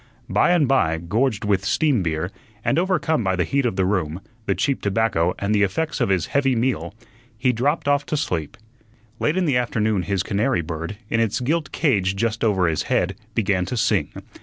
[0.27, 2.31] By and by, gorged with steam beer,
[2.65, 6.09] and overcome by the heat of the room, the cheap tobacco, and the effects of
[6.09, 6.95] his heavy meal,
[7.37, 8.57] he dropped off to sleep.
[9.19, 13.13] Late in the afternoon his canary bird, in its gilt cage just over his head,
[13.35, 14.09] began to sing.